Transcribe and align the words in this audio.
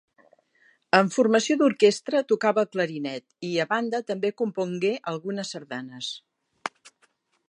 En 0.99 1.09
formació 1.15 1.57
d'orquestra 1.59 2.21
tocava 2.31 2.63
el 2.65 2.71
clarinet 2.77 3.25
i, 3.49 3.53
a 3.65 3.67
banda, 3.75 4.01
també 4.13 4.33
compongué 4.43 4.93
algunes 5.13 5.53
sardanes. 5.57 6.11